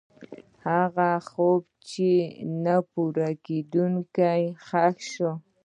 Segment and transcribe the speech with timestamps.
[0.67, 2.09] هغه خوب چې
[2.63, 3.85] نه پوره کېده،
[4.65, 5.31] ښخ شو.